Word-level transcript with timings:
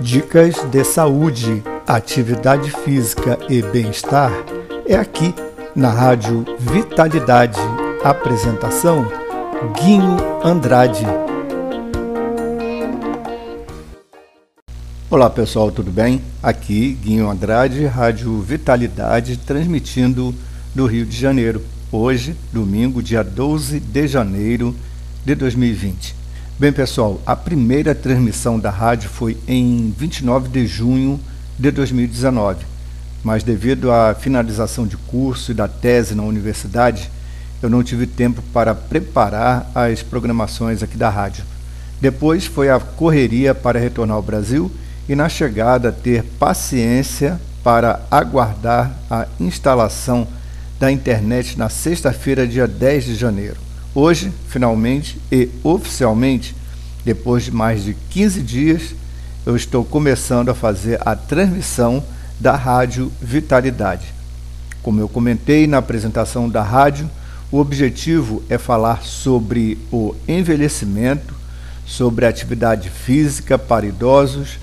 Dicas 0.00 0.56
de 0.70 0.84
saúde, 0.84 1.62
atividade 1.86 2.70
física 2.70 3.38
e 3.48 3.62
bem-estar 3.62 4.30
é 4.86 4.94
aqui 4.94 5.34
na 5.74 5.90
Rádio 5.90 6.44
Vitalidade. 6.58 7.58
Apresentação: 8.04 9.10
Guinho 9.74 10.16
Andrade. 10.44 11.06
Olá 15.08 15.30
pessoal, 15.30 15.72
tudo 15.72 15.90
bem? 15.90 16.20
Aqui 16.42 16.92
Guinho 17.02 17.30
Andrade, 17.30 17.86
Rádio 17.86 18.38
Vitalidade, 18.42 19.38
transmitindo 19.38 20.34
do 20.74 20.84
Rio 20.84 21.06
de 21.06 21.16
Janeiro. 21.16 21.62
Hoje, 21.90 22.36
domingo, 22.52 23.02
dia 23.02 23.24
12 23.24 23.80
de 23.80 24.06
janeiro 24.06 24.76
de 25.24 25.34
2020. 25.34 26.25
Bem, 26.58 26.72
pessoal, 26.72 27.20
a 27.26 27.36
primeira 27.36 27.94
transmissão 27.94 28.58
da 28.58 28.70
rádio 28.70 29.10
foi 29.10 29.36
em 29.46 29.94
29 29.94 30.48
de 30.48 30.66
junho 30.66 31.20
de 31.58 31.70
2019, 31.70 32.64
mas 33.22 33.42
devido 33.42 33.92
à 33.92 34.14
finalização 34.14 34.86
de 34.86 34.96
curso 34.96 35.50
e 35.50 35.54
da 35.54 35.68
tese 35.68 36.14
na 36.14 36.22
universidade, 36.22 37.10
eu 37.62 37.68
não 37.68 37.82
tive 37.82 38.06
tempo 38.06 38.40
para 38.54 38.74
preparar 38.74 39.70
as 39.74 40.02
programações 40.02 40.82
aqui 40.82 40.96
da 40.96 41.10
rádio. 41.10 41.44
Depois 42.00 42.46
foi 42.46 42.70
a 42.70 42.80
correria 42.80 43.54
para 43.54 43.78
retornar 43.78 44.16
ao 44.16 44.22
Brasil 44.22 44.72
e, 45.06 45.14
na 45.14 45.28
chegada, 45.28 45.92
ter 45.92 46.22
paciência 46.38 47.38
para 47.62 48.00
aguardar 48.10 48.96
a 49.10 49.26
instalação 49.38 50.26
da 50.80 50.90
internet 50.90 51.58
na 51.58 51.68
sexta-feira, 51.68 52.48
dia 52.48 52.66
10 52.66 53.04
de 53.04 53.14
janeiro. 53.14 53.65
Hoje, 53.98 54.30
finalmente 54.50 55.18
e 55.32 55.48
oficialmente, 55.64 56.54
depois 57.02 57.44
de 57.44 57.50
mais 57.50 57.82
de 57.82 57.94
15 58.10 58.42
dias, 58.42 58.94
eu 59.46 59.56
estou 59.56 59.86
começando 59.86 60.50
a 60.50 60.54
fazer 60.54 61.00
a 61.00 61.16
transmissão 61.16 62.04
da 62.38 62.54
Rádio 62.54 63.10
Vitalidade. 63.22 64.04
Como 64.82 65.00
eu 65.00 65.08
comentei 65.08 65.66
na 65.66 65.78
apresentação 65.78 66.46
da 66.46 66.62
rádio, 66.62 67.08
o 67.50 67.58
objetivo 67.58 68.42
é 68.50 68.58
falar 68.58 69.02
sobre 69.02 69.78
o 69.90 70.14
envelhecimento, 70.28 71.34
sobre 71.86 72.26
a 72.26 72.28
atividade 72.28 72.90
física 72.90 73.56
para 73.56 73.86
idosos 73.86 74.58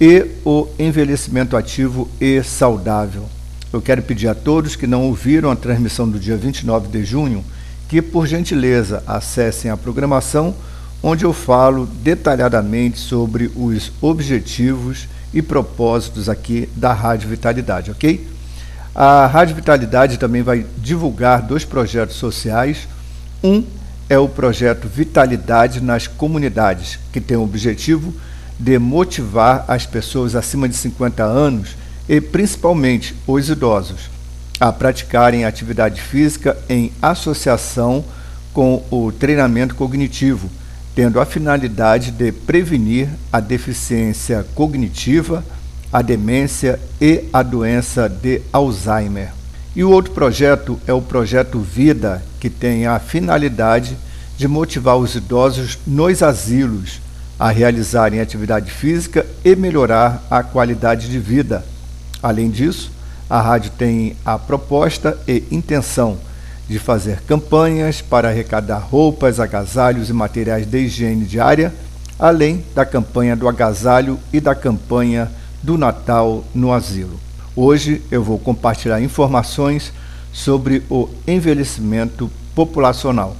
e 0.00 0.30
o 0.44 0.68
envelhecimento 0.78 1.56
ativo 1.56 2.08
e 2.20 2.40
saudável. 2.44 3.28
Eu 3.72 3.82
quero 3.82 4.00
pedir 4.02 4.28
a 4.28 4.34
todos 4.34 4.76
que 4.76 4.86
não 4.86 5.02
ouviram 5.02 5.50
a 5.50 5.56
transmissão 5.56 6.08
do 6.08 6.20
dia 6.20 6.36
29 6.36 6.86
de 6.86 7.04
junho 7.04 7.44
que, 7.88 8.02
por 8.02 8.26
gentileza, 8.26 9.02
acessem 9.06 9.70
a 9.70 9.76
programação, 9.76 10.54
onde 11.02 11.24
eu 11.24 11.32
falo 11.32 11.86
detalhadamente 11.86 12.98
sobre 12.98 13.50
os 13.54 13.92
objetivos 14.00 15.08
e 15.32 15.40
propósitos 15.40 16.28
aqui 16.28 16.68
da 16.74 16.92
Rádio 16.92 17.28
Vitalidade, 17.28 17.90
ok? 17.90 18.26
A 18.94 19.26
Rádio 19.26 19.54
Vitalidade 19.54 20.18
também 20.18 20.42
vai 20.42 20.64
divulgar 20.78 21.42
dois 21.42 21.64
projetos 21.64 22.16
sociais. 22.16 22.88
Um 23.44 23.62
é 24.08 24.18
o 24.18 24.28
projeto 24.28 24.88
Vitalidade 24.88 25.80
nas 25.80 26.06
Comunidades, 26.06 26.98
que 27.12 27.20
tem 27.20 27.36
o 27.36 27.42
objetivo 27.42 28.14
de 28.58 28.78
motivar 28.78 29.64
as 29.68 29.84
pessoas 29.84 30.34
acima 30.34 30.68
de 30.68 30.74
50 30.74 31.22
anos 31.22 31.76
e 32.08 32.20
principalmente 32.20 33.14
os 33.26 33.50
idosos 33.50 34.15
a 34.58 34.72
praticarem 34.72 35.44
atividade 35.44 36.00
física 36.00 36.56
em 36.68 36.92
associação 37.00 38.04
com 38.52 38.82
o 38.90 39.12
treinamento 39.12 39.74
cognitivo, 39.74 40.50
tendo 40.94 41.20
a 41.20 41.26
finalidade 41.26 42.10
de 42.10 42.32
prevenir 42.32 43.08
a 43.30 43.38
deficiência 43.38 44.46
cognitiva, 44.54 45.44
a 45.92 46.00
demência 46.00 46.80
e 47.00 47.24
a 47.32 47.42
doença 47.42 48.08
de 48.08 48.40
Alzheimer. 48.52 49.30
E 49.74 49.84
o 49.84 49.90
outro 49.90 50.12
projeto 50.12 50.80
é 50.86 50.92
o 50.92 51.02
projeto 51.02 51.60
Vida, 51.60 52.22
que 52.40 52.48
tem 52.48 52.86
a 52.86 52.98
finalidade 52.98 53.96
de 54.38 54.48
motivar 54.48 54.96
os 54.96 55.14
idosos 55.14 55.78
nos 55.86 56.22
asilos 56.22 57.00
a 57.38 57.50
realizarem 57.50 58.20
atividade 58.20 58.70
física 58.70 59.26
e 59.44 59.54
melhorar 59.54 60.24
a 60.30 60.42
qualidade 60.42 61.10
de 61.10 61.18
vida. 61.18 61.64
Além 62.22 62.50
disso, 62.50 62.90
a 63.28 63.40
rádio 63.40 63.72
tem 63.76 64.16
a 64.24 64.38
proposta 64.38 65.18
e 65.26 65.42
intenção 65.50 66.18
de 66.68 66.78
fazer 66.78 67.22
campanhas 67.22 68.00
para 68.00 68.28
arrecadar 68.28 68.78
roupas, 68.78 69.38
agasalhos 69.38 70.08
e 70.08 70.12
materiais 70.12 70.66
de 70.66 70.78
higiene 70.78 71.24
diária, 71.24 71.72
além 72.18 72.64
da 72.74 72.84
campanha 72.84 73.36
do 73.36 73.48
agasalho 73.48 74.18
e 74.32 74.40
da 74.40 74.54
campanha 74.54 75.30
do 75.62 75.76
Natal 75.76 76.44
no 76.54 76.72
asilo. 76.72 77.20
Hoje 77.54 78.02
eu 78.10 78.22
vou 78.22 78.38
compartilhar 78.38 79.00
informações 79.00 79.92
sobre 80.32 80.82
o 80.90 81.08
envelhecimento 81.26 82.30
populacional. 82.54 83.36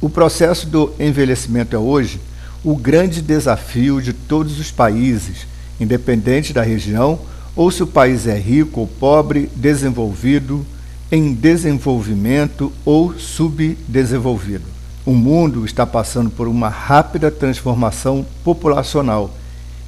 O 0.00 0.08
processo 0.08 0.66
do 0.66 0.92
envelhecimento 0.98 1.74
é 1.74 1.78
hoje 1.78 2.20
o 2.62 2.76
grande 2.76 3.20
desafio 3.22 4.00
de 4.00 4.12
todos 4.12 4.58
os 4.58 4.70
países, 4.70 5.46
independente 5.80 6.52
da 6.52 6.62
região 6.62 7.18
ou 7.56 7.70
se 7.70 7.82
o 7.82 7.86
país 7.86 8.26
é 8.26 8.36
rico 8.38 8.80
ou 8.80 8.86
pobre, 8.86 9.50
desenvolvido, 9.54 10.66
em 11.10 11.32
desenvolvimento 11.32 12.72
ou 12.84 13.18
subdesenvolvido. 13.18 14.64
O 15.06 15.12
mundo 15.12 15.64
está 15.64 15.86
passando 15.86 16.30
por 16.30 16.48
uma 16.48 16.68
rápida 16.68 17.30
transformação 17.30 18.26
populacional 18.42 19.34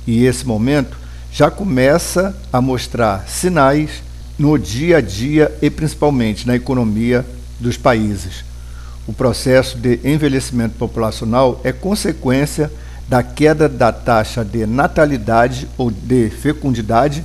e 0.06 0.24
esse 0.24 0.46
momento 0.46 0.96
já 1.32 1.50
começa 1.50 2.36
a 2.52 2.60
mostrar 2.60 3.26
sinais 3.26 4.02
no 4.38 4.58
dia 4.58 4.98
a 4.98 5.00
dia 5.00 5.52
e 5.60 5.70
principalmente 5.70 6.46
na 6.46 6.54
economia 6.54 7.24
dos 7.58 7.76
países. 7.76 8.44
O 9.06 9.12
processo 9.12 9.78
de 9.78 10.00
envelhecimento 10.04 10.76
populacional 10.76 11.60
é 11.64 11.72
consequência 11.72 12.70
da 13.08 13.22
queda 13.22 13.68
da 13.68 13.92
taxa 13.92 14.44
de 14.44 14.66
natalidade 14.66 15.68
ou 15.78 15.90
de 15.90 16.28
fecundidade 16.28 17.24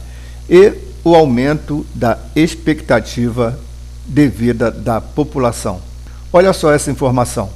e 0.52 0.74
o 1.02 1.16
aumento 1.16 1.86
da 1.96 2.20
expectativa 2.36 3.58
de 4.06 4.28
vida 4.28 4.70
da 4.70 5.00
população. 5.00 5.80
Olha 6.34 6.52
só 6.52 6.74
essa 6.74 6.92
informação. 6.92 7.50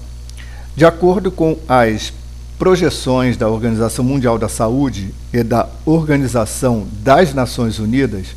De 0.78 0.86
acordo 0.86 1.30
com 1.30 1.58
as 1.68 2.14
projeções 2.58 3.36
da 3.36 3.50
Organização 3.50 4.06
Mundial 4.06 4.38
da 4.38 4.48
Saúde 4.48 5.14
e 5.34 5.44
da 5.44 5.68
Organização 5.86 6.88
das 7.04 7.34
Nações 7.34 7.80
Unidas, 7.80 8.28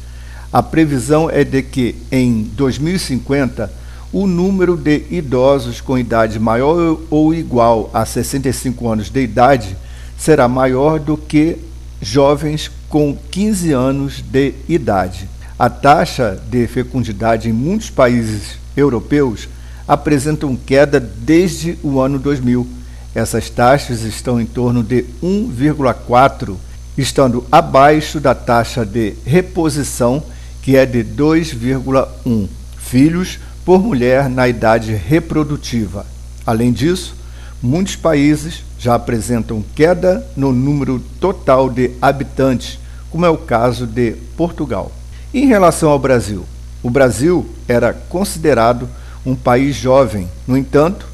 a 0.53 0.61
previsão 0.61 1.31
é 1.31 1.45
de 1.45 1.63
que 1.63 1.95
em 2.11 2.43
2050 2.43 3.73
o 4.13 4.27
número 4.27 4.77
de 4.77 5.05
idosos 5.11 5.81
com 5.81 5.97
idade 5.97 6.41
maior 6.41 6.99
ou 7.11 7.33
igual 7.33 7.91
a 7.95 8.05
65 8.05 8.89
anos 8.89 9.09
de 9.09 9.21
idade 9.21 9.77
será 10.17 10.49
maior 10.49 10.99
do 10.99 11.17
que 11.17 11.59
jovens 12.01 12.71
com 12.89 13.17
15 13.31 13.73
anos 13.73 14.23
de 14.23 14.55
idade. 14.69 15.29
A 15.59 15.69
taxa 15.69 16.41
de 16.49 16.67
fecundidade 16.67 17.49
em 17.49 17.53
muitos 17.53 17.91
países 17.91 18.59
europeus 18.77 19.49
apresentam 19.87 20.55
queda 20.55 21.01
desde 21.01 21.79
o 21.83 22.01
ano 22.01 22.19
2000. 22.19 22.67
Essas 23.15 23.51
taxas 23.51 24.03
estão 24.03 24.41
em 24.41 24.47
torno 24.47 24.83
de 24.83 25.05
1,4, 25.23 26.57
estando 26.97 27.45
abaixo 27.51 28.21
da 28.21 28.35
taxa 28.35 28.85
de 28.85 29.15
reposição, 29.25 30.23
que 30.63 30.77
é 30.77 30.87
de 30.87 31.03
2,1 31.03 32.49
filhos 32.77 33.39
por 33.65 33.83
mulher 33.83 34.29
na 34.29 34.49
idade 34.49 34.95
reprodutiva. 34.95 36.07
Além 36.47 36.73
disso, 36.73 37.15
muitos 37.63 37.97
países 37.97 38.63
já 38.79 38.95
apresentam 38.95 39.65
queda 39.75 40.25
no 40.37 40.53
número 40.53 41.03
total 41.21 41.69
de 41.69 41.91
habitantes, 42.01 42.79
como 43.11 43.27
é 43.27 43.29
o 43.29 43.37
caso 43.37 43.87
de 43.87 44.13
Portugal. 44.37 44.93
Em 45.35 45.47
relação 45.47 45.91
ao 45.91 45.99
Brasil, 45.99 46.45
o 46.83 46.89
Brasil 46.89 47.47
era 47.67 47.93
considerado 47.93 48.89
um 49.27 49.35
país 49.35 49.77
jovem. 49.77 50.29
No 50.47 50.57
entanto, 50.57 51.07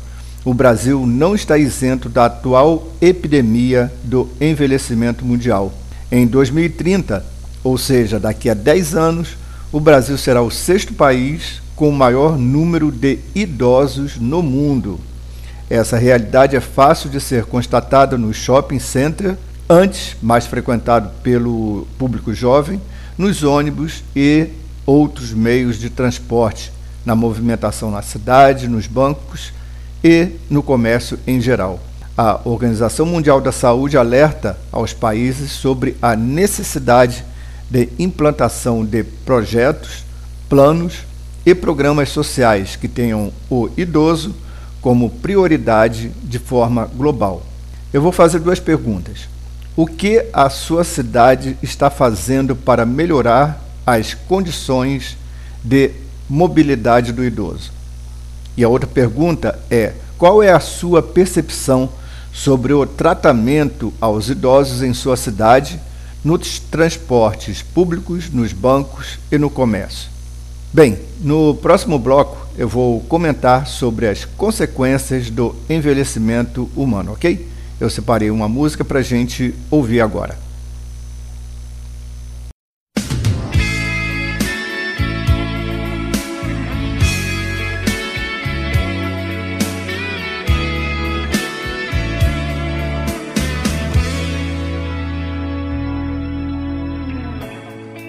o 0.45 0.53
Brasil 0.53 1.07
não 1.07 1.35
está 1.35 1.57
isento 1.57 2.09
da 2.09 2.27
atual 2.27 2.87
epidemia 3.01 3.91
do 4.03 4.29
envelhecimento 4.41 5.25
mundial. 5.25 5.73
Em 6.13 6.27
2030, 6.27 7.25
ou 7.63 7.79
seja, 7.79 8.21
daqui 8.21 8.51
a 8.51 8.55
10 8.55 8.95
anos, 8.95 9.37
o 9.73 9.81
Brasil 9.81 10.19
será 10.19 10.43
o 10.43 10.51
sexto 10.51 10.93
país 10.93 11.63
com 11.75 11.89
o 11.89 11.93
maior 11.93 12.39
número 12.39 12.93
de 12.93 13.19
idosos 13.35 14.17
no 14.19 14.43
mundo. 14.43 15.01
Essa 15.69 15.97
realidade 15.97 16.57
é 16.57 16.61
fácil 16.61 17.09
de 17.09 17.21
ser 17.21 17.47
constatada 17.47 18.19
no 18.19 18.35
shopping 18.35 18.79
center, 18.79 19.37
antes 19.69 20.15
mais 20.21 20.47
frequentado 20.47 21.11
pelo 21.23 21.87
público 21.99 22.35
jovem, 22.35 22.81
nos 23.17 23.43
ônibus 23.43 24.05
e 24.15 24.49
outros 24.85 25.33
meios 25.33 25.79
de 25.79 25.89
transporte, 25.89 26.71
na 27.05 27.15
movimentação 27.15 27.91
na 27.91 28.03
cidade, 28.03 28.69
nos 28.69 28.87
bancos 28.87 29.53
e 30.03 30.29
no 30.51 30.63
comércio 30.63 31.19
em 31.27 31.41
geral. 31.41 31.81
A 32.17 32.41
Organização 32.45 33.07
Mundial 33.07 33.41
da 33.41 33.51
Saúde 33.51 33.97
alerta 33.97 34.59
aos 34.71 34.93
países 34.93 35.51
sobre 35.51 35.97
a 36.01 36.15
necessidade 36.15 37.25
de 37.71 37.89
implantação 37.99 38.85
de 38.85 39.03
projetos, 39.03 40.05
planos 40.49 40.99
e 41.45 41.55
programas 41.55 42.11
sociais 42.11 42.77
que 42.77 42.87
tenham 42.87 43.33
o 43.51 43.71
idoso 43.77 44.35
como 44.85 45.09
prioridade 45.09 46.13
de 46.23 46.39
forma 46.39 46.85
global. 46.85 47.43
Eu 47.91 48.03
vou 48.03 48.13
fazer 48.13 48.39
duas 48.39 48.61
perguntas. 48.61 49.21
O 49.75 49.87
que 49.87 50.27
a 50.31 50.51
sua 50.51 50.85
cidade 50.85 51.57
está 51.63 51.89
fazendo 51.89 52.55
para 52.55 52.85
melhorar 52.85 53.65
as 53.87 54.13
condições 54.13 55.17
de 55.65 55.91
mobilidade 56.29 57.13
do 57.15 57.25
idoso? 57.25 57.73
E 58.59 58.63
a 58.63 58.69
outra 58.69 58.87
pergunta 58.87 59.59
é: 59.71 59.95
qual 60.19 60.43
é 60.43 60.53
a 60.53 60.61
sua 60.61 61.03
percepção 61.03 61.89
sobre 62.31 62.75
o 62.75 62.85
tratamento 62.85 63.91
aos 63.99 64.29
idosos 64.29 64.83
em 64.83 64.93
sua 64.93 65.17
cidade, 65.17 65.81
nos 66.23 66.59
transportes 66.59 67.63
públicos, 67.63 68.29
nos 68.31 68.53
bancos 68.53 69.19
e 69.33 69.39
no 69.39 69.49
comércio? 69.49 70.11
Bem, 70.75 70.99
no 71.23 71.55
próximo 71.55 71.99
bloco 71.99 72.44
eu 72.57 72.69
vou 72.69 73.01
comentar 73.01 73.67
sobre 73.67 74.09
as 74.09 74.25
consequências 74.25 75.29
do 75.29 75.55
envelhecimento 75.69 76.71
humano, 76.77 77.13
ok? 77.13 77.49
Eu 77.81 77.91
separei 77.91 78.31
uma 78.31 78.49
música 78.49 78.85
para 78.85 79.03
gente 79.03 79.55
ouvir 79.71 80.01
agora. 80.01 80.39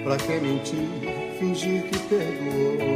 Pra 0.04 0.16
que 0.16 0.38
mentir, 0.38 0.88
fingir 1.40 1.82
que 1.82 1.98
perdoou? 1.98 2.95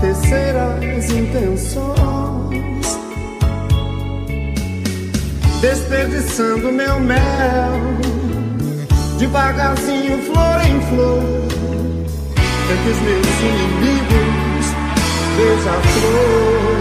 terceiras 0.00 1.10
intenções, 1.10 2.86
desperdiçando 5.60 6.72
meu 6.72 7.00
mel, 7.00 7.80
devagarzinho, 9.18 10.22
flor 10.24 10.60
em 10.66 10.80
flor, 10.88 11.22
entre 12.70 12.90
os 12.90 13.00
meus 13.00 13.26
inimigos, 13.40 14.66
beija-flor. 15.36 16.76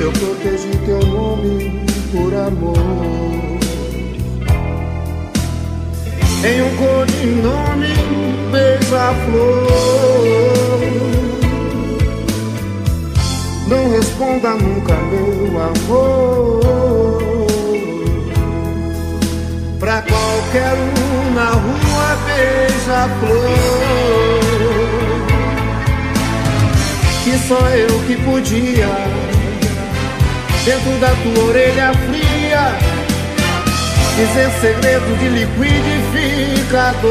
Eu 0.00 0.12
protegi 0.12 0.76
teu 0.84 1.00
nome 1.06 1.84
por 2.12 2.34
amor. 2.34 3.63
Em 6.46 6.60
um 6.60 6.76
codinome 6.76 7.88
beija-flor 8.52 9.66
Não 13.66 13.90
responda 13.90 14.50
nunca, 14.50 14.92
meu 14.94 15.58
amor. 15.62 17.46
Pra 19.80 20.02
qualquer 20.02 20.74
um 20.74 21.32
na 21.32 21.48
rua 21.48 22.18
beija-flor 22.26 23.40
Que 27.24 27.38
só 27.48 27.68
eu 27.70 28.00
que 28.06 28.16
podia. 28.22 28.90
Dentro 30.66 30.92
da 31.00 31.08
tua 31.08 31.44
orelha 31.44 31.94
fria 32.06 32.43
Dizer 34.16 34.48
segredo 34.60 35.18
de 35.18 35.28
liquidificador. 35.28 37.10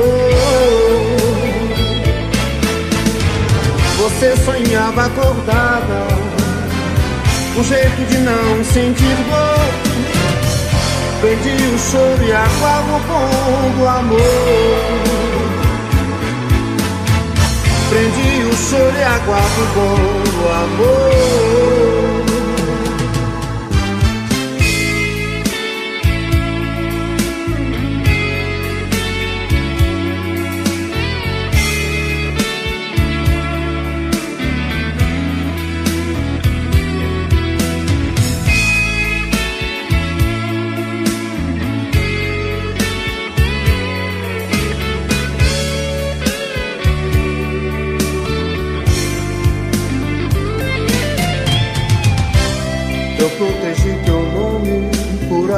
Você 3.97 4.37
sonhava 4.37 5.05
acordada 5.07 6.07
Um 7.57 7.63
jeito 7.63 8.05
de 8.07 8.17
não 8.19 8.63
sentir 8.63 9.15
dor. 9.29 9.59
Perdi 11.19 11.67
o 11.67 11.77
choro 11.77 12.23
e 12.23 12.31
aguardo 12.31 12.95
o 12.95 12.99
pão 13.01 13.71
do 13.77 13.85
amor. 13.85 14.21
Prendi 17.89 18.45
o 18.45 18.55
choro 18.55 18.97
e 18.97 19.03
aguardo 19.03 19.61
o 19.61 19.67
pão 19.73 19.97
do 20.31 20.47
amor 20.49 22.12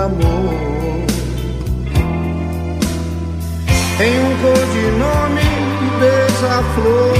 amor. 0.05 0.53
Em 3.99 4.19
um 4.19 4.33
codinome 4.41 5.41
beija-flor. 5.99 7.15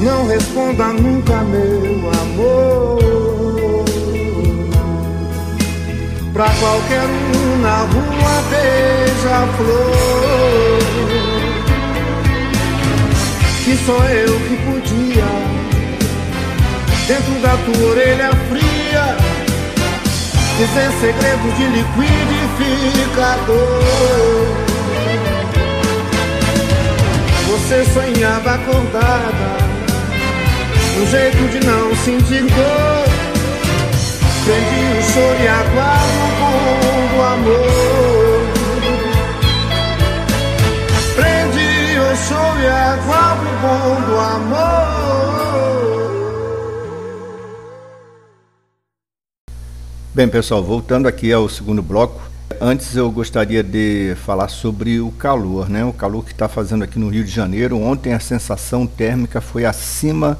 Não 0.00 0.26
responda 0.28 0.86
nunca, 0.92 1.36
meu 1.42 2.10
amor. 2.22 3.84
Pra 6.32 6.48
qualquer 6.60 7.04
um 7.04 7.58
na 7.60 7.78
rua 7.78 8.42
beija-flor. 8.50 9.96
Que 13.64 13.76
só 13.84 13.98
eu 14.04 14.40
que 14.40 14.56
podia 14.64 15.25
dentro 17.06 17.34
da 17.40 17.56
tua 17.64 17.86
orelha 17.90 18.30
fria, 18.48 19.16
dizer 20.58 20.90
segredos 21.00 21.56
de 21.56 21.66
liquidificador. 21.66 23.56
Você 27.48 27.78
sonhava 27.92 28.54
acordada, 28.54 29.50
um 31.00 31.06
jeito 31.06 31.48
de 31.48 31.60
não 31.64 31.94
sentir 31.96 32.42
dor. 32.42 33.06
Prendi 34.44 34.98
o 34.98 35.02
choro 35.12 35.40
e 35.42 35.48
aguardo 35.48 36.26
com 36.38 36.56
o 37.16 37.18
amor. 37.22 38.38
Prendi 41.14 41.98
o 41.98 42.00
choro 42.16 42.60
e 42.60 42.66
aguardo 42.66 43.48
com 43.60 43.76
o 44.12 44.14
amor. 44.20 44.95
Bem, 50.16 50.26
pessoal, 50.26 50.64
voltando 50.64 51.06
aqui 51.06 51.30
ao 51.30 51.46
segundo 51.46 51.82
bloco, 51.82 52.22
antes 52.58 52.96
eu 52.96 53.10
gostaria 53.10 53.62
de 53.62 54.16
falar 54.24 54.48
sobre 54.48 54.98
o 54.98 55.10
calor, 55.10 55.68
né? 55.68 55.84
O 55.84 55.92
calor 55.92 56.24
que 56.24 56.32
está 56.32 56.48
fazendo 56.48 56.84
aqui 56.84 56.98
no 56.98 57.10
Rio 57.10 57.22
de 57.22 57.30
Janeiro. 57.30 57.78
Ontem 57.78 58.14
a 58.14 58.18
sensação 58.18 58.86
térmica 58.86 59.42
foi 59.42 59.66
acima 59.66 60.38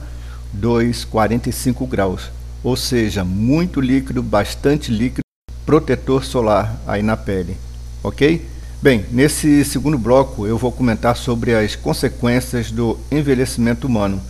dos 0.51 1.05
45 1.05 1.87
graus, 1.87 2.31
ou 2.65 2.75
seja, 2.75 3.23
muito 3.23 3.79
líquido, 3.79 4.23
bastante 4.23 4.91
líquido, 4.91 5.21
protetor 5.67 6.25
solar 6.25 6.81
aí 6.87 7.03
na 7.03 7.15
pele, 7.15 7.55
ok? 8.03 8.49
Bem, 8.81 9.05
nesse 9.13 9.63
segundo 9.63 9.99
bloco 9.99 10.47
eu 10.47 10.57
vou 10.57 10.73
comentar 10.73 11.15
sobre 11.19 11.55
as 11.55 11.77
consequências 11.77 12.71
do 12.71 12.99
envelhecimento 13.13 13.87
humano. 13.87 14.23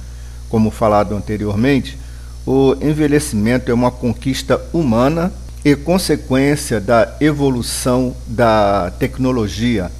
Como 0.49 0.73
falado 0.73 1.15
anteriormente, 1.15 1.97
o 2.47 2.77
envelhecimento 2.81 3.71
é 3.71 3.75
uma 3.75 3.91
conquista 3.91 4.61
humana 4.73 5.33
e 5.65 5.75
consequência 5.75 6.81
da 6.81 7.17
evolução 7.21 8.15
da 8.27 8.93
tecnologia. 8.99 9.91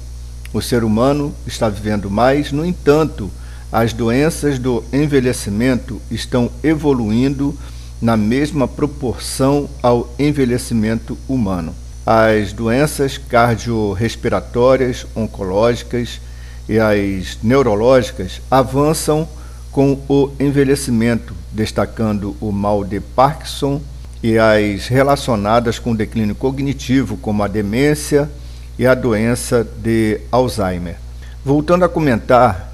O 0.53 0.61
ser 0.61 0.83
humano 0.83 1.35
está 1.45 1.67
vivendo 1.67 2.09
mais, 2.09 2.51
no 2.51 2.65
entanto, 2.65 3.29
as 3.71 3.91
doenças 3.91 4.57
do 4.57 4.83
envelhecimento 4.93 6.01
estão 6.09 6.49
evoluindo 6.63 7.53
na 8.01 8.15
mesma 8.15 8.67
proporção 8.67 9.69
ao 9.83 10.09
envelhecimento 10.17 11.17
humano 11.27 11.75
as 12.09 12.53
doenças 12.53 13.17
cardiorrespiratórias, 13.17 15.05
oncológicas 15.13 16.21
e 16.69 16.79
as 16.79 17.37
neurológicas 17.43 18.41
avançam 18.49 19.27
com 19.73 19.99
o 20.07 20.31
envelhecimento, 20.39 21.35
destacando 21.57 22.37
o 22.39 22.51
mal 22.51 22.83
de 22.83 22.99
Parkinson 22.99 23.81
e 24.21 24.37
as 24.37 24.85
relacionadas 24.87 25.79
com 25.79 25.91
o 25.91 25.97
declínio 25.97 26.35
cognitivo, 26.35 27.17
como 27.17 27.41
a 27.41 27.47
demência 27.47 28.29
e 28.77 28.85
a 28.85 28.93
doença 28.93 29.63
de 29.63 30.21
Alzheimer. 30.31 30.97
Voltando 31.43 31.83
a 31.83 31.89
comentar 31.89 32.71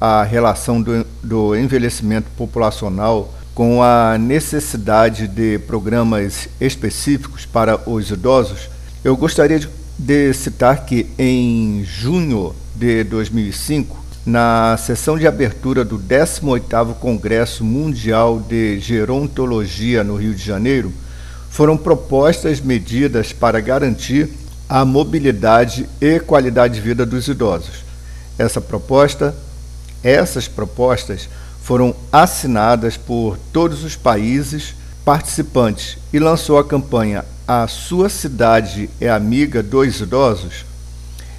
a 0.00 0.22
relação 0.22 0.80
do, 0.80 1.06
do 1.22 1.54
envelhecimento 1.54 2.30
populacional 2.30 3.34
com 3.54 3.82
a 3.82 4.16
necessidade 4.18 5.28
de 5.28 5.58
programas 5.58 6.48
específicos 6.58 7.44
para 7.44 7.86
os 7.86 8.10
idosos, 8.10 8.70
eu 9.04 9.14
gostaria 9.14 9.58
de, 9.58 9.68
de 9.98 10.32
citar 10.32 10.86
que 10.86 11.06
em 11.18 11.84
junho 11.84 12.54
de 12.74 13.04
2005, 13.04 14.01
na 14.24 14.76
sessão 14.76 15.18
de 15.18 15.26
abertura 15.26 15.84
do 15.84 15.98
18º 15.98 16.94
Congresso 16.94 17.64
Mundial 17.64 18.40
de 18.40 18.78
Gerontologia 18.78 20.04
no 20.04 20.16
Rio 20.16 20.34
de 20.34 20.44
Janeiro, 20.44 20.92
foram 21.50 21.76
propostas 21.76 22.60
medidas 22.60 23.32
para 23.32 23.60
garantir 23.60 24.28
a 24.68 24.84
mobilidade 24.84 25.88
e 26.00 26.20
qualidade 26.20 26.74
de 26.74 26.80
vida 26.80 27.04
dos 27.04 27.28
idosos. 27.28 27.84
Essa 28.38 28.60
proposta, 28.60 29.34
essas 30.02 30.48
propostas 30.48 31.28
foram 31.62 31.94
assinadas 32.10 32.96
por 32.96 33.36
todos 33.52 33.84
os 33.84 33.96
países 33.96 34.74
participantes 35.04 35.98
e 36.12 36.18
lançou 36.18 36.58
a 36.58 36.64
campanha 36.64 37.24
A 37.46 37.66
Sua 37.66 38.08
Cidade 38.08 38.88
é 39.00 39.10
Amiga 39.10 39.62
dos 39.62 40.00
Idosos? 40.00 40.64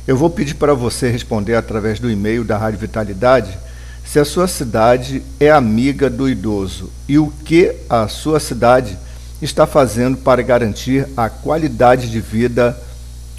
Eu 0.06 0.18
vou 0.18 0.30
pedir 0.30 0.56
para 0.56 0.74
você 0.74 1.10
responder 1.10 1.56
através 1.56 1.98
do 1.98 2.12
e-mail 2.12 2.44
da 2.44 2.58
Rádio 2.58 2.80
Vitalidade 2.80 3.58
se 4.04 4.20
a 4.20 4.26
sua 4.26 4.50
cidade 4.50 5.24
é 5.40 5.50
amiga 5.50 6.10
do 6.10 6.28
idoso 6.28 6.92
e 7.08 7.18
o 7.18 7.32
que 7.46 7.74
a 7.90 8.10
sua 8.10 8.38
cidade 8.38 8.98
está 9.42 9.66
fazendo 9.66 10.18
para 10.18 10.42
garantir 10.42 11.08
a 11.16 11.30
qualidade 11.30 12.12
de 12.12 12.20
vida 12.20 12.78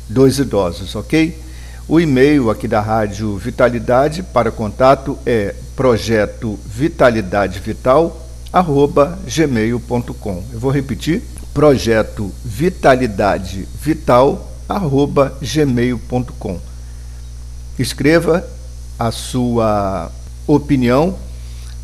dos 0.09 0.38
idosos, 0.38 0.94
ok? 0.97 1.38
O 1.87 2.00
e-mail 2.00 2.50
aqui 2.50 2.66
da 2.66 2.80
Rádio 2.80 3.37
Vitalidade 3.37 4.23
para 4.23 4.50
contato 4.50 5.18
é 5.26 5.54
projeto 5.76 6.59
Vitalidade 6.64 7.61
Vital 7.61 8.26
arroba 8.50 9.18
gmail.com. 9.26 10.42
Eu 10.50 10.59
vou 10.59 10.71
repetir, 10.71 11.23
projeto 11.52 12.33
vitalidade 12.42 13.68
vital 13.83 14.33
arroba 14.33 14.53
gmail.com. 15.40 16.59
Escreva 17.78 18.47
a 18.99 19.11
sua 19.11 20.11
opinião 20.47 21.16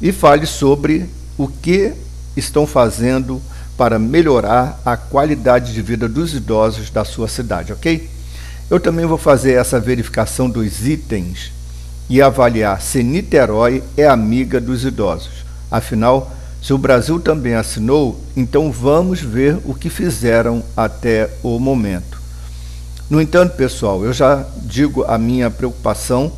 e 0.00 0.12
fale 0.12 0.46
sobre 0.46 1.08
o 1.36 1.48
que 1.48 1.92
estão 2.36 2.66
fazendo 2.66 3.40
para 3.76 3.98
melhorar 3.98 4.80
a 4.84 4.96
qualidade 4.96 5.72
de 5.72 5.82
vida 5.82 6.08
dos 6.08 6.34
idosos 6.34 6.90
da 6.90 7.04
sua 7.04 7.28
cidade, 7.28 7.72
ok? 7.72 8.08
Eu 8.68 8.78
também 8.78 9.06
vou 9.06 9.18
fazer 9.18 9.52
essa 9.54 9.80
verificação 9.80 10.48
dos 10.48 10.86
itens 10.86 11.50
e 12.08 12.20
avaliar 12.20 12.80
se 12.80 13.02
Niterói 13.02 13.82
é 13.96 14.06
amiga 14.06 14.60
dos 14.60 14.84
idosos. 14.84 15.44
Afinal, 15.70 16.30
se 16.62 16.72
o 16.74 16.78
Brasil 16.78 17.18
também 17.18 17.54
assinou, 17.54 18.20
então 18.36 18.70
vamos 18.70 19.20
ver 19.20 19.58
o 19.64 19.74
que 19.74 19.88
fizeram 19.88 20.62
até 20.76 21.30
o 21.42 21.58
momento. 21.58 22.19
No 23.10 23.20
entanto, 23.20 23.56
pessoal, 23.56 24.04
eu 24.04 24.12
já 24.12 24.46
digo 24.62 25.02
a 25.02 25.18
minha 25.18 25.50
preocupação 25.50 26.32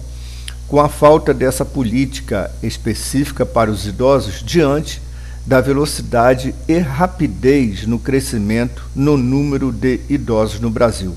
com 0.66 0.80
a 0.80 0.88
falta 0.88 1.34
dessa 1.34 1.66
política 1.66 2.50
específica 2.62 3.44
para 3.44 3.70
os 3.70 3.86
idosos 3.86 4.42
diante 4.42 5.02
da 5.46 5.60
velocidade 5.60 6.54
e 6.66 6.78
rapidez 6.78 7.86
no 7.86 7.98
crescimento 7.98 8.82
no 8.94 9.18
número 9.18 9.70
de 9.70 10.00
idosos 10.08 10.60
no 10.60 10.70
Brasil. 10.70 11.14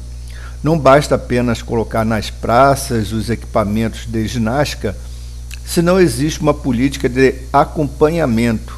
Não 0.61 0.77
basta 0.77 1.15
apenas 1.15 1.61
colocar 1.61 2.03
nas 2.03 2.29
praças 2.29 3.13
os 3.13 3.29
equipamentos 3.29 4.05
de 4.05 4.27
ginástica, 4.27 4.93
se 5.65 5.81
não 5.81 6.01
existe 6.01 6.41
uma 6.41 6.53
política 6.53 7.07
de 7.07 7.33
acompanhamento 7.53 8.77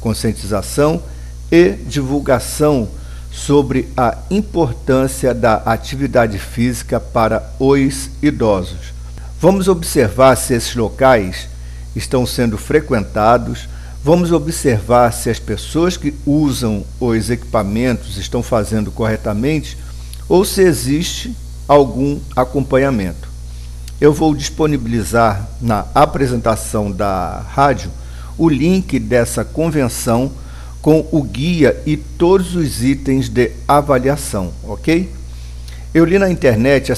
conscientização 0.00 1.00
e 1.52 1.70
divulgação 1.70 2.88
sobre 3.36 3.86
a 3.94 4.16
importância 4.30 5.34
da 5.34 5.56
atividade 5.56 6.38
física 6.38 6.98
para 6.98 7.52
os 7.60 8.08
idosos. 8.22 8.94
Vamos 9.38 9.68
observar 9.68 10.34
se 10.36 10.54
esses 10.54 10.74
locais 10.74 11.46
estão 11.94 12.24
sendo 12.26 12.56
frequentados, 12.56 13.68
vamos 14.02 14.32
observar 14.32 15.12
se 15.12 15.28
as 15.28 15.38
pessoas 15.38 15.98
que 15.98 16.14
usam 16.24 16.82
os 16.98 17.28
equipamentos 17.28 18.16
estão 18.16 18.42
fazendo 18.42 18.90
corretamente 18.90 19.76
ou 20.26 20.42
se 20.42 20.62
existe 20.62 21.36
algum 21.68 22.18
acompanhamento. 22.34 23.28
Eu 24.00 24.14
vou 24.14 24.34
disponibilizar 24.34 25.46
na 25.60 25.84
apresentação 25.94 26.90
da 26.90 27.44
rádio 27.50 27.90
o 28.38 28.48
link 28.48 28.98
dessa 28.98 29.44
convenção 29.44 30.32
com 30.80 31.06
o 31.10 31.22
guia 31.22 31.76
e 31.84 31.96
todos 31.96 32.54
os 32.54 32.82
itens 32.82 33.28
de 33.28 33.50
avaliação, 33.66 34.52
ok? 34.64 35.10
Eu 35.92 36.04
li 36.04 36.18
na 36.18 36.30
internet 36.30 36.92
a, 36.92 36.96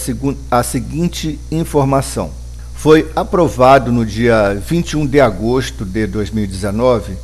a 0.50 0.62
seguinte 0.62 1.38
informação. 1.50 2.30
Foi 2.74 3.10
aprovado 3.16 3.90
no 3.90 4.04
dia 4.04 4.54
21 4.54 5.06
de 5.06 5.20
agosto 5.20 5.82
de 5.84 6.06
2019 6.06 7.14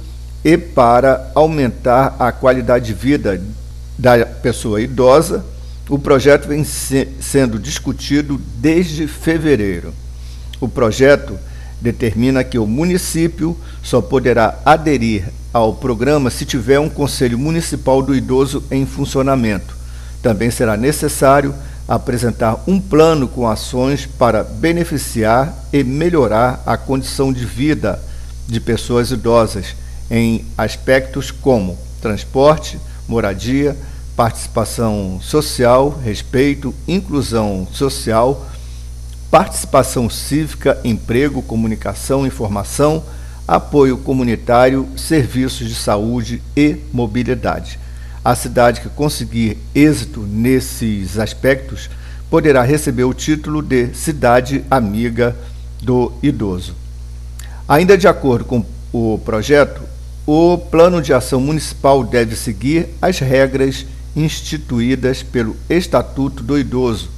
e 0.43 0.58
para 0.58 1.32
aumentar 1.34 2.15
a 2.20 2.32
qualidade 2.32 2.88
de 2.88 2.93
vida 2.93 3.41
da 3.98 4.25
pessoa 4.25 4.82
idosa. 4.82 5.43
O 5.89 5.98
projeto 5.98 6.48
vem 6.48 6.63
se 6.63 7.08
sendo 7.20 7.58
discutido 7.58 8.39
desde 8.58 9.08
fevereiro. 9.08 9.93
O 10.60 10.67
projeto 10.67 11.38
determina 11.82 12.43
que 12.43 12.58
o 12.58 12.67
município 12.67 13.58
só 13.82 14.01
poderá 14.01 14.60
aderir 14.63 15.25
ao 15.51 15.74
programa 15.74 16.29
se 16.29 16.46
tiver 16.46 16.79
um 16.79 16.89
Conselho 16.89 17.38
Municipal 17.38 18.01
do 18.01 18.15
Idoso 18.15 18.63
em 18.72 18.86
funcionamento. 18.86 19.75
Também 20.22 20.50
será 20.50 20.77
necessário 20.77 21.53
apresentar 21.88 22.63
um 22.68 22.80
plano 22.80 23.28
com 23.28 23.48
ações 23.48 24.06
para 24.06 24.44
beneficiar 24.44 25.54
e 25.72 25.84
melhorar 25.84 26.62
a 26.66 26.78
condição 26.78 27.34
de 27.34 27.46
vida 27.46 28.02
de 28.48 28.60
pessoas 28.60 29.12
idosas 29.12 29.75
em 30.10 30.46
aspectos 30.58 31.32
como 31.32 31.78
transporte, 32.02 32.80
moradia, 33.08 33.75
participação 34.16 35.20
social, 35.22 35.90
respeito, 36.04 36.74
inclusão 36.88 37.68
social, 37.72 38.48
participação 39.32 40.10
cívica, 40.10 40.80
emprego, 40.84 41.42
comunicação, 41.42 42.25
informação, 42.25 43.04
apoio 43.48 43.98
comunitário, 43.98 44.88
serviços 44.96 45.68
de 45.68 45.75
saúde 45.75 46.42
e 46.56 46.78
mobilidade. 46.94 47.80
A 48.24 48.36
cidade 48.36 48.80
que 48.80 48.88
conseguir 48.88 49.58
êxito 49.75 50.22
nesses 50.22 51.20
aspectos 51.20 51.89
poderá 52.30 52.63
receber 52.63 53.03
o 53.03 53.13
título 53.13 53.62
de 53.62 53.94
Cidade 53.94 54.63
Amiga 54.72 55.36
do 55.82 56.12
Idoso. 56.24 56.74
Ainda 57.68 57.98
de 57.98 58.08
acordo 58.08 58.46
com 58.46 58.65
o 58.94 59.20
projeto, 59.25 59.82
o 60.25 60.58
Plano 60.58 61.01
de 61.01 61.12
Ação 61.12 61.42
Municipal 61.42 62.01
deve 62.01 62.38
seguir 62.38 62.88
as 63.01 63.20
regras 63.20 63.86
instituídas 64.15 65.22
pelo 65.22 65.58
Estatuto 65.70 66.42
do 66.42 66.58
Idoso 66.58 67.10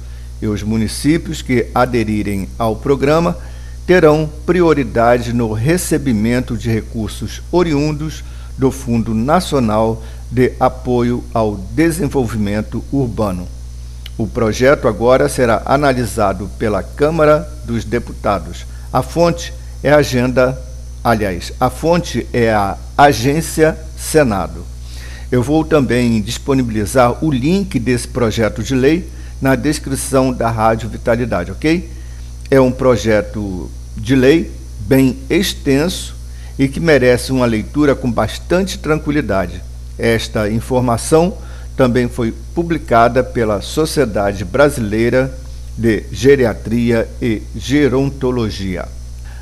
e 0.42 0.48
os 0.48 0.64
municípios 0.64 1.40
que 1.40 1.68
aderirem 1.72 2.48
ao 2.58 2.74
programa 2.74 3.38
terão 3.86 4.28
prioridade 4.44 5.32
no 5.32 5.52
recebimento 5.52 6.56
de 6.56 6.68
recursos 6.68 7.40
oriundos 7.52 8.24
do 8.58 8.70
Fundo 8.70 9.14
Nacional 9.14 10.02
de 10.30 10.52
Apoio 10.58 11.22
ao 11.32 11.56
Desenvolvimento 11.56 12.82
Urbano. 12.92 13.46
O 14.18 14.26
projeto 14.26 14.88
agora 14.88 15.28
será 15.28 15.62
analisado 15.66 16.50
pela 16.58 16.82
Câmara 16.82 17.48
dos 17.64 17.84
Deputados. 17.84 18.64
A 18.92 19.02
fonte 19.02 19.52
é 19.82 19.92
a 19.92 19.98
agenda, 19.98 20.58
aliás, 21.04 21.52
a 21.60 21.68
fonte 21.68 22.26
é 22.32 22.52
a 22.52 22.76
Agência 22.96 23.78
Senado. 23.96 24.64
Eu 25.30 25.42
vou 25.42 25.64
também 25.64 26.20
disponibilizar 26.22 27.22
o 27.22 27.30
link 27.30 27.78
desse 27.78 28.08
projeto 28.08 28.62
de 28.62 28.74
lei 28.74 29.06
na 29.40 29.54
descrição 29.54 30.32
da 30.32 30.50
Rádio 30.50 30.88
Vitalidade, 30.88 31.52
ok? 31.52 31.90
É 32.50 32.60
um 32.60 32.72
projeto 32.72 33.70
de 33.96 34.14
lei 34.14 34.50
bem 34.80 35.18
extenso 35.28 36.15
e 36.58 36.68
que 36.68 36.80
merece 36.80 37.32
uma 37.32 37.46
leitura 37.46 37.94
com 37.94 38.10
bastante 38.10 38.78
tranquilidade. 38.78 39.62
Esta 39.98 40.50
informação 40.50 41.36
também 41.76 42.08
foi 42.08 42.32
publicada 42.54 43.22
pela 43.22 43.60
Sociedade 43.60 44.44
Brasileira 44.44 45.32
de 45.76 46.04
Geriatria 46.10 47.08
e 47.20 47.42
Gerontologia. 47.54 48.88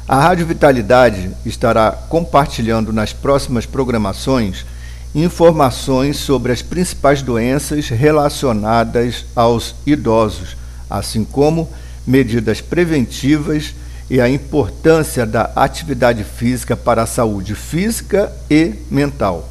A 0.07 0.21
Rádio 0.21 0.47
Vitalidade 0.47 1.31
estará 1.47 1.93
compartilhando 1.93 2.93
nas 2.93 3.13
próximas 3.13 3.65
programações 3.65 4.67
informações 5.15 6.17
sobre 6.17 6.51
as 6.51 6.61
principais 6.61 7.23
doenças 7.23 7.89
relacionadas 7.89 9.25
aos 9.37 9.75
idosos, 9.87 10.57
assim 10.91 11.25
como 11.25 11.71
medidas 12.05 12.61
preventivas 12.61 13.75
e 14.09 14.21
a 14.21 14.29
importância 14.29 15.25
da 15.25 15.51
atividade 15.57 16.25
física 16.25 16.77
para 16.77 17.03
a 17.03 17.07
saúde 17.07 17.55
física 17.55 18.33
e 18.51 18.75
mental. 18.91 19.49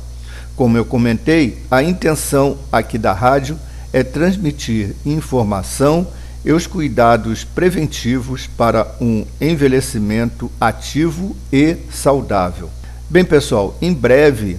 Como 0.55 0.77
eu 0.77 0.85
comentei, 0.85 1.57
a 1.71 1.81
intenção 1.81 2.57
aqui 2.71 2.97
da 2.97 3.13
rádio 3.13 3.57
é 3.91 4.03
transmitir 4.03 4.95
informação 5.05 6.07
e 6.45 6.51
os 6.51 6.67
cuidados 6.67 7.43
preventivos 7.43 8.47
para 8.47 8.95
um 8.99 9.25
envelhecimento 9.39 10.51
ativo 10.59 11.35
e 11.51 11.77
saudável. 11.91 12.69
Bem, 13.09 13.23
pessoal, 13.23 13.77
em 13.81 13.93
breve 13.93 14.57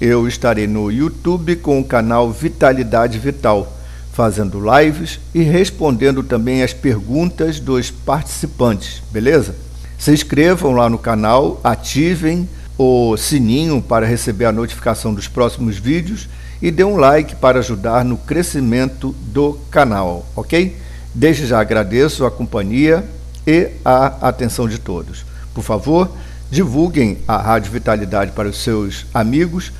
eu 0.00 0.26
estarei 0.26 0.66
no 0.66 0.90
YouTube 0.90 1.56
com 1.56 1.78
o 1.78 1.84
canal 1.84 2.32
Vitalidade 2.32 3.18
Vital, 3.18 3.79
fazendo 4.12 4.60
lives 4.60 5.20
e 5.34 5.42
respondendo 5.42 6.22
também 6.22 6.62
as 6.62 6.72
perguntas 6.72 7.60
dos 7.60 7.90
participantes, 7.90 9.02
beleza? 9.10 9.54
Se 9.98 10.12
inscrevam 10.12 10.72
lá 10.72 10.88
no 10.88 10.98
canal, 10.98 11.60
ativem 11.62 12.48
o 12.76 13.16
sininho 13.16 13.82
para 13.82 14.06
receber 14.06 14.46
a 14.46 14.52
notificação 14.52 15.12
dos 15.12 15.28
próximos 15.28 15.76
vídeos 15.76 16.28
e 16.62 16.70
dê 16.70 16.82
um 16.82 16.96
like 16.96 17.36
para 17.36 17.58
ajudar 17.58 18.04
no 18.04 18.16
crescimento 18.16 19.14
do 19.32 19.58
canal, 19.70 20.26
ok? 20.34 20.76
Desde 21.14 21.46
já 21.46 21.60
agradeço 21.60 22.24
a 22.24 22.30
companhia 22.30 23.04
e 23.46 23.70
a 23.84 24.28
atenção 24.28 24.68
de 24.68 24.78
todos. 24.78 25.24
Por 25.54 25.62
favor, 25.62 26.10
divulguem 26.50 27.18
a 27.26 27.36
Rádio 27.36 27.72
Vitalidade 27.72 28.32
para 28.32 28.48
os 28.48 28.62
seus 28.62 29.06
amigos 29.12 29.72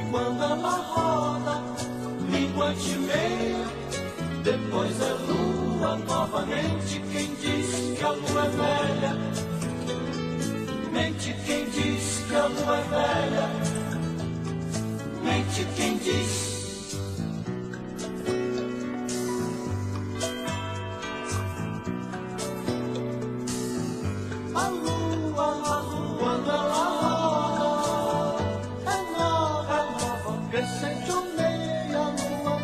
E 0.00 0.10
quando 0.10 0.42
ela 0.42 0.70
roda, 0.70 1.62
minguante 2.28 2.96
meia, 2.98 3.64
depois 4.42 5.00
é 5.00 5.12
lua 5.30 5.96
novamente. 5.96 7.02
Quem 7.12 7.34
diz 7.34 7.98
que 7.98 8.04
a 8.04 8.10
lua 8.10 8.44
é 8.44 8.48
velha? 8.48 9.16
Mente 10.92 11.34
quem 11.44 11.64
diz 11.70 12.24
que 12.28 12.34
a 12.34 12.46
lua 12.46 12.78
é 12.78 12.82
velha. 12.90 13.48
Mente 15.22 15.66
quem 15.76 15.98
diz. 15.98 16.45
Crescente 30.56 31.12
ou 31.12 31.22
meia 31.36 32.08
lua, 32.16 32.58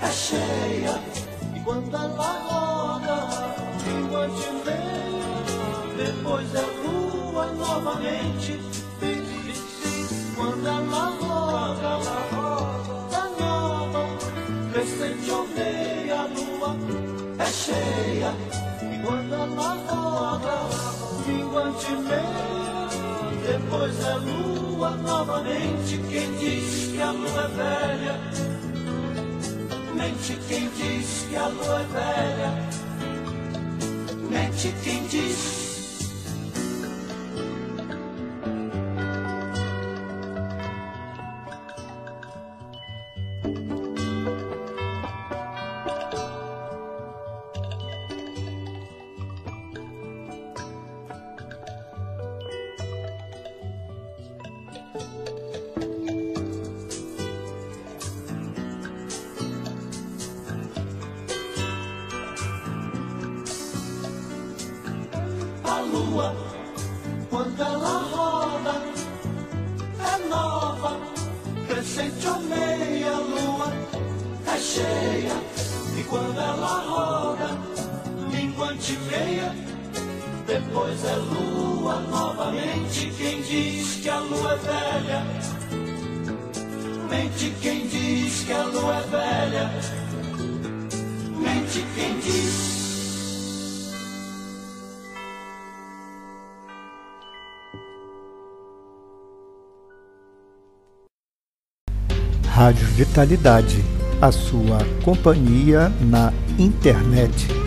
é 0.00 0.10
cheia. 0.10 0.98
E 1.54 1.60
quando 1.60 1.94
ela 1.94 2.32
roda, 2.48 3.16
minguante 3.84 4.50
meia, 4.64 5.42
depois 5.98 6.54
é 6.54 6.64
lua 6.82 7.46
novamente. 7.52 8.58
Quando 10.34 10.66
ela 10.66 11.04
roda, 11.20 11.86
ela 11.86 12.18
roda, 12.32 13.16
é 13.16 13.42
nova, 13.42 14.02
crescente 14.72 15.30
ou 15.30 15.46
meia 15.48 16.22
lua, 16.22 16.74
é 17.38 17.44
cheia. 17.44 18.32
E 18.80 18.98
quando 19.04 19.34
ela 19.34 19.74
roda, 19.90 20.56
minguante 21.26 21.92
meia, 21.96 22.85
depois 23.46 24.04
é 24.04 24.14
lua 24.14 24.90
novamente. 24.90 25.98
Quem 26.10 26.32
diz 26.38 26.92
que 26.92 27.00
a 27.00 27.10
lua 27.12 27.44
é 27.44 27.48
velha? 27.48 28.20
Mente 29.94 30.38
quem 30.48 30.68
diz 30.70 31.26
que 31.28 31.36
a 31.36 31.48
lua 31.48 31.80
é 31.80 31.84
velha. 31.84 32.50
Mente 34.30 34.74
quem 34.82 35.06
diz 35.06 35.75
depois 80.76 81.04
é 81.04 81.16
lua 81.16 82.00
novamente. 82.00 83.10
Quem 83.16 83.40
diz 83.40 84.00
que 84.02 84.08
a 84.10 84.18
lua 84.18 84.52
é 84.52 84.56
velha? 84.56 85.26
Mente 87.08 87.54
quem 87.62 87.86
diz 87.86 88.44
que 88.44 88.52
a 88.52 88.62
lua 88.64 88.96
é 88.96 89.02
velha. 89.08 89.70
Mente 91.38 91.84
quem 91.94 92.20
diz. 92.20 92.76
Rádio 102.48 102.86
Vitalidade, 102.88 103.82
a 104.20 104.30
sua 104.30 104.78
companhia 105.04 105.90
na 106.00 106.32
internet. 106.58 107.65